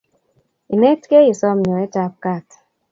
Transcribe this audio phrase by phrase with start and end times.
[0.73, 2.49] Inet kei isom nyoet ab kaat